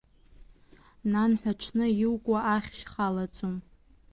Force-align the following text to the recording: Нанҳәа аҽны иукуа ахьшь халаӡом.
Нанҳәа 1.11 1.53
аҽны 1.55 1.85
иукуа 2.03 2.39
ахьшь 2.55 2.83
халаӡом. 2.91 3.55